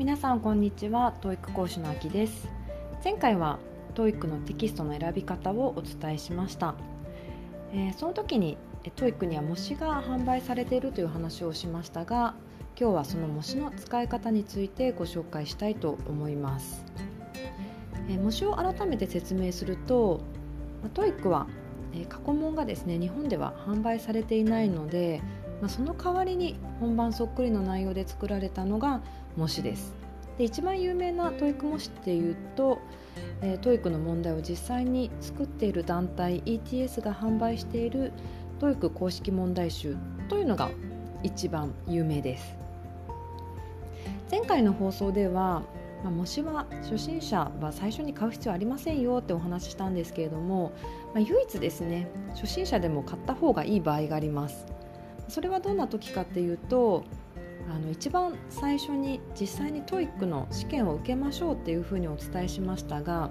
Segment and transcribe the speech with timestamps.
[0.00, 2.48] 皆さんこんにちは TOEIC 講師のあきです。
[3.04, 3.58] 前回は
[3.94, 6.74] TOEIC のテキストの選び方をお伝えしました、
[7.74, 8.56] えー、その時に
[8.96, 12.34] TOEIC には模試が販売されているという話をしましたが
[12.80, 16.82] 今日はその模試の使い方についてご紹介したいと思います、
[18.08, 20.22] えー、模試を改めて説明すると
[20.94, 21.46] TOEIC は
[22.08, 25.20] 過去問がですね日本では販売されていないので
[25.60, 29.02] まあ、その代わりに本番そっくりの内容で作られたのが
[29.36, 29.94] 模試です。
[30.38, 32.78] で一番有名な TOEIC 模試っていうと、
[33.42, 38.12] えー、TOEIC の問題を実際に作っている団体 ETS が販売している
[38.60, 39.96] TOEIC 公式問題集
[40.28, 40.70] というのが
[41.22, 42.56] 一番有名です。
[44.30, 45.62] 前回の放送では
[46.02, 50.72] まあ、模試は初心者は最初に買う必要ありませんよってお話ししたんですけれども、
[51.14, 54.66] まあ、唯一ですね初心者でも買った方がいい場合があります。
[55.30, 57.04] それはどんな時かっていうと
[57.70, 63.30] あの一番最初に実際に TOEIC の試験を受けましょうっていうふうにお伝えしましたが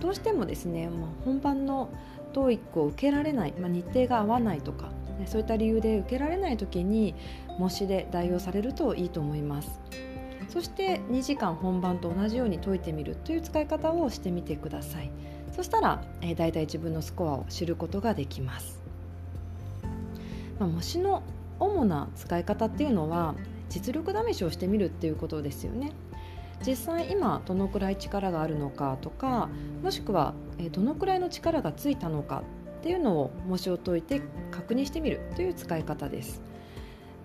[0.00, 1.90] どうしてもですね、まあ、本番の
[2.32, 4.90] TOEIC を受けられない、まあ、日程が合わないとか
[5.26, 7.14] そういった理由で受けられない時に
[7.58, 9.80] 模試で代用されるといいと思います。
[10.48, 15.10] そして2時間本番と同じように解いてみるという使い方をしてみてください。
[15.54, 18.80] そしたら、えー、大体自分のスコアを知ることができます。
[20.58, 21.22] まあ、模試の
[21.60, 23.34] 主な使い方っていうのは
[23.68, 25.92] 実力試しをしてみるっていうことですよね。
[26.66, 29.48] 実際今どのくらい力があるのかとか
[29.82, 30.34] もしくは
[30.72, 32.42] どのくらいの力がついたのか
[32.80, 36.42] っていうのを模試を解いて確認してみるという使い方です。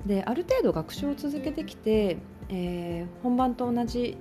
[0.05, 2.17] である程度学習を続けてきて、
[2.49, 4.17] えー、本番と同じ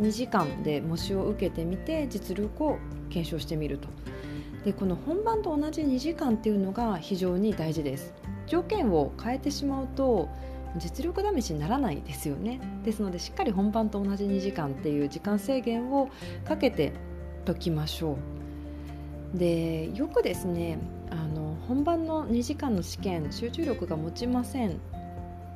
[0.00, 2.78] 2時間で模試を受けてみて実力を
[3.08, 3.88] 検証してみると
[4.64, 8.14] でこの本番と同じ2時間っていうのが非常に大事です
[8.46, 10.28] 条件を変えてしまうと
[10.76, 12.60] 実力試しにならないですよね。
[12.84, 16.08] ですのでしっかり本番と同じ2時間っていう時間制限を
[16.44, 16.92] かけて
[17.44, 18.16] 解きましょ
[19.34, 19.38] う。
[19.38, 20.78] でよくですね
[21.10, 24.78] あの本番の2時間の試験集中力が持ちません。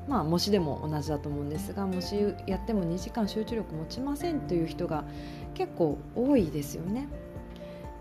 [0.08, 5.04] まあ模試でも同じだと思うんですが模試やっても2時間集中力持ちませんという人が
[5.54, 7.08] 結構多いですよね。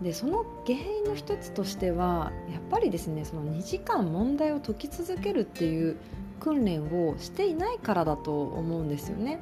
[0.02, 5.96] でその原因の一つとしてはやっぱりですねその2時間問題を解き続けるっていう
[6.40, 9.38] 訓練をしていないからだと思うんですよね。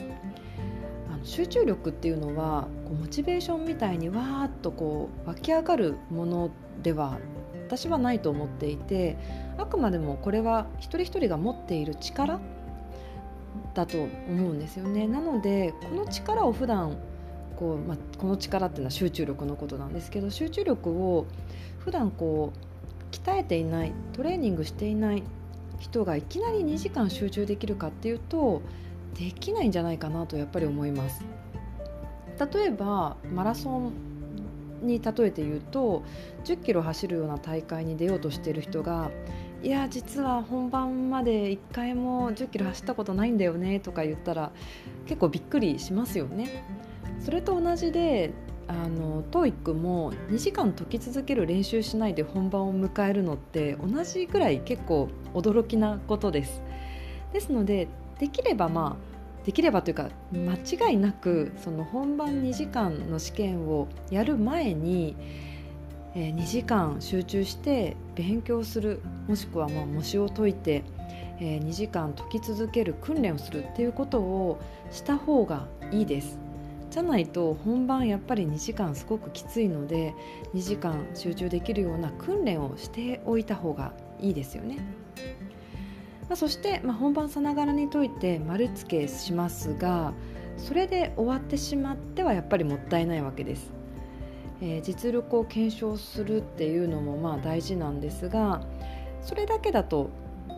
[1.13, 6.51] あの集中力っていうのはこうモチベーションみたいにわーっとこう湧き上がるもの
[6.83, 7.19] では
[7.67, 9.17] 私はないと思っていて
[9.59, 12.41] あくまでもこれは一人一人が持っている力
[13.75, 15.09] だと思うんですよね。
[15.09, 16.97] なのでこの力を普段
[17.57, 21.27] こう、まあ、この力っていうのは集中力のことなんですけど集中力を
[21.79, 25.23] 普段こう鍛えていないトレーニングしていない
[25.79, 28.63] 人がいきなり2時間集中できるかっていうと
[29.19, 31.25] できないんじゃないかなとやっぱり思います。
[32.53, 33.93] 例えばマラソン
[34.83, 36.03] に例えて言うと
[36.45, 39.11] 10キロ走るような大会に出ようとしている人が
[39.63, 44.53] いや実は本番まで1回も10キロ走ったことないんだよねとか言ったら
[45.07, 46.65] 結構びっくりしますよね。
[47.25, 48.33] それと同じで
[48.69, 56.63] あの TOEIC も2時間解き続ける練習しないで本番を迎えるのって同じぐらい結構驚きなことです。
[57.33, 59.15] ですのでできればまあ
[59.45, 65.17] できればというか間違いなくその本番2時間の試験をやる前に、
[66.15, 70.83] えー、2時間集中して勉強するもしくはまあ模試を解いて、
[71.41, 74.59] えー、2時間解き続ける訓練をするっていうことを
[74.91, 76.39] した方がいいです。
[76.95, 80.15] じゃないと本番やっぱり2時間すごくきついので
[80.55, 84.79] 2時間集中できるような訓練をしておいた方がいいですよね。
[86.29, 90.15] まあ、そして、まあ、本番さながらに解いて丸付けしますが
[90.57, 93.73] それで終わってしまってはやっぱりもったいないわけです。
[94.63, 98.63] えー、実力を検証するっていうのもまあ大事なんですが
[99.21, 100.11] それだけだと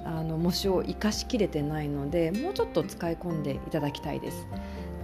[0.05, 4.47] あの模試を生かしきれてないのでもうちょっと使い込んでいただきたいです。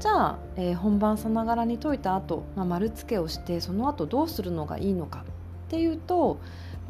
[0.03, 5.25] じゃあ、えー、本番さながらに解いた後、まあ、丸付けをしてその後どうするのがいいのか
[5.67, 6.41] っていうと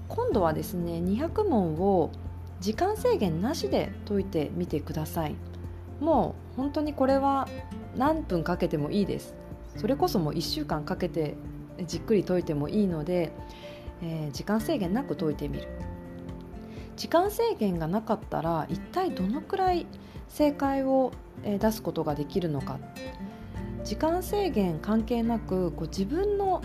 [0.08, 2.10] 今度はですね200問を
[2.60, 5.34] 時間制限なしで解いてみてください。
[6.00, 7.48] もう本当にこれは
[7.98, 9.34] 何分かけてもいいです。
[9.76, 11.36] それこそもう1週間かけて
[11.86, 13.30] じっくり解いてもいいので、
[14.00, 15.68] えー、時間制限なく解いてみる。
[16.96, 19.86] 時間制限がなかったら一体どのくらい
[20.32, 21.12] 正解を
[21.44, 22.78] 出すことができるのか
[23.84, 26.62] 時間制限関係なくこう自分の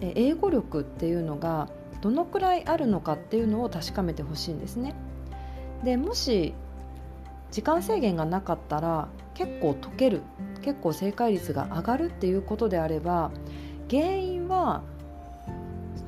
[0.00, 1.68] 英語力っていうのが
[2.00, 4.94] どのくらいあるのかっていうのを確かめてほしいんですね。
[5.84, 6.54] でもし
[7.50, 10.22] 時間制限がなかったら結構解ける
[10.62, 13.30] 結構正解率が上がるっていうことであれば
[13.90, 14.82] 原因は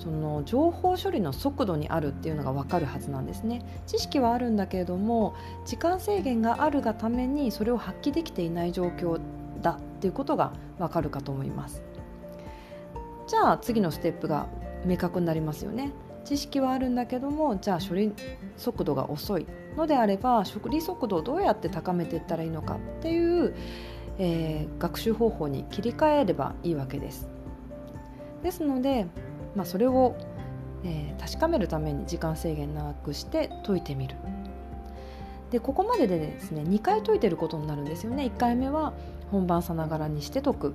[0.02, 3.62] その情報処理の速度にあるっていうのが分かるはずなんですね。
[3.86, 9.20] 知識はあるんだけれども時間制限があるがためにそれを発揮できていない状況
[9.62, 11.84] だっていうことが分かるかと思います。
[13.28, 14.48] じゃあ次のステップが
[14.84, 15.92] 明確になりますよね。
[16.24, 18.12] 知識はあるんだけどもじゃあ処理
[18.56, 19.46] 速度が遅い
[19.76, 23.54] のであれば処理速度をどうやって高めていったらいいのかっていう、
[24.18, 27.28] えー、学習方法に切り替えればいいわけです。
[28.42, 29.06] ですので、
[29.54, 30.16] まあ、それを、
[30.84, 34.16] えー、確かめるために時間制限なくして解いてみる。
[35.50, 38.24] でここまででですね2回解いてることになるんですよね。
[38.34, 38.94] 1回目は
[39.30, 40.74] 本番さながらにして解く。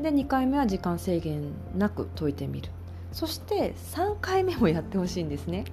[0.00, 2.70] で2回目は時間制限なく解いてみる。
[3.12, 5.64] そして3回目もやってほしいんですね。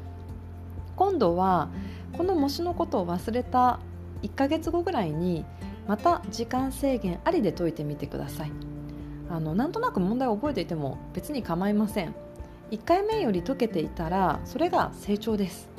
[0.96, 1.70] 今度は
[2.14, 3.80] この模試のことを忘れた
[4.22, 5.46] 1ヶ月後ぐらいに
[5.88, 8.52] また時間制限ありで解いてみてください。
[9.30, 12.14] あのなんとなく問題を覚えていても別に構いません。
[12.72, 15.70] 1回目より解けていたらそれが成長です、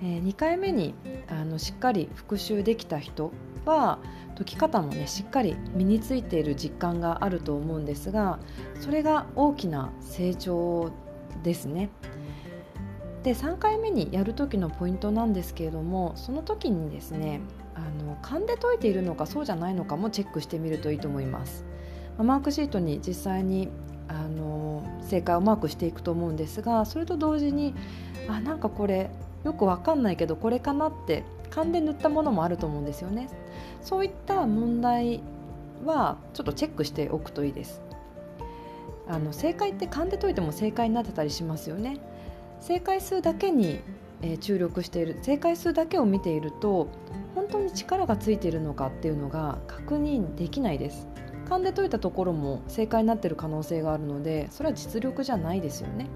[0.00, 0.94] えー、2回目に
[1.28, 3.32] あのしっかり復習できた人
[3.66, 3.98] は
[4.36, 8.38] 解き方もねしっかり身についている実感があると思うんですが
[8.80, 10.92] それが大きな成長
[11.42, 11.90] ですね。
[13.22, 17.40] で3回目にやる時のポイントなんですけれどもその時にですね
[17.74, 21.64] あの勘で解いているのかそうじゃないのかもチェックしてみるといいと思います。
[22.18, 23.70] マークシートに実際に
[24.08, 27.74] あの正解をマークしていくと思うんですがそれと同時に
[28.28, 29.10] あなんかこれ
[29.44, 33.28] よくわかんないけどこれかなって勘で塗ったものもあると思うんですよね。
[33.80, 35.20] そういった問題
[35.84, 37.80] はちょっとチェックしておくといいです。
[39.06, 41.98] あの正解って勘で解いても正解になってたりしますよね。
[42.60, 43.80] 正解数だけに、
[44.22, 45.18] え注力している。
[45.22, 46.88] 正解数だけを見ていると
[47.34, 51.06] 本当に力がついているのかっていうのが確認できないです。
[51.48, 56.06] 勘で解いたところも正解になってる可能性があるのでそれは実力じゃないですよね。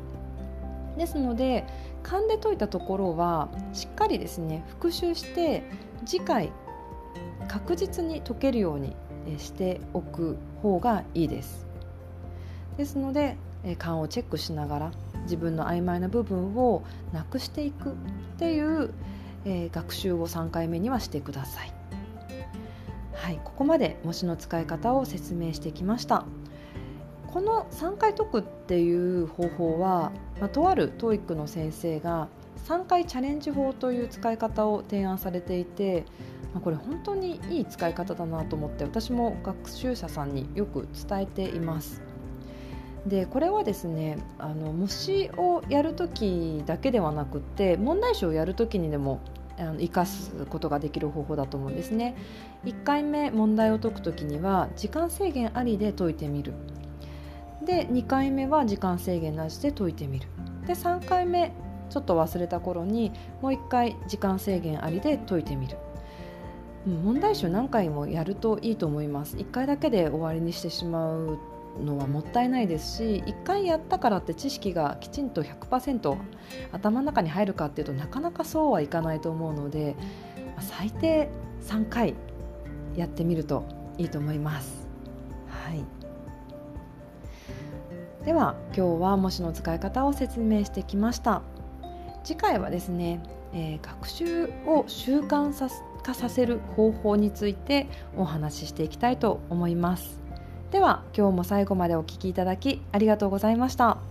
[0.97, 1.65] ですので
[2.03, 5.63] 勘で解いたところはしっかりですね復習して
[6.05, 6.51] 次回
[7.47, 8.97] 確実に解けるように
[9.39, 11.67] しておく方がいいです。
[12.77, 13.37] ですので
[13.79, 14.93] 勘をチェックしながら
[15.23, 16.83] 自分の曖昧な部分を
[17.13, 17.95] なくしていくっ
[18.39, 18.91] ていう、
[19.45, 21.78] え学習を3回目にはしてください。
[23.19, 26.25] はいここまで模試の使い方を説明してきました
[27.27, 32.29] この3回解くっていう方法は、まあ、とある TOEIC の先生が
[32.67, 36.05] 3回チャレンジ法という使い方を提案されていて、
[36.55, 42.01] まあ、これ本当にいい使い方だなと思って私も学習者さんによく伝えています。
[43.07, 49.21] でこれはですねあの模試をやるときだけではなくって問題集をやるときにでも
[49.59, 52.17] 生かすことができる方法だと思うんですね。
[52.65, 56.55] 1回目問題を解くときには時間制限ありで解いてみる。
[57.65, 60.29] で2回目は時間制限なしで解いてみる。
[60.67, 61.53] で3回目
[61.91, 65.77] ちょっと忘れた頃にもう1回時間制限ありで解いてみる。
[66.87, 69.37] 問題集何回もやるといいと思います。
[69.37, 71.39] 1回だけで終わりにしてしまう
[71.85, 76.17] のはもったいないですし1回やったからって知識がきちんと100%
[76.73, 79.97] 頭の中に入るかっていうとなかなかそうはいかないと思うので
[80.61, 81.29] 最低
[81.63, 82.15] 3回
[82.97, 83.65] やってみると
[83.97, 84.89] いいと思います。
[85.49, 85.85] はい。
[88.25, 91.43] では今日は模試の使い方を説明してきました。
[92.25, 93.23] 次回はですね、
[93.55, 95.53] えー、学習を習慣
[96.03, 97.87] 化させる方法について
[98.17, 100.21] お話ししていきたいと思います。
[100.71, 104.08] では今日も最後までお聴きいただきありがとうございました。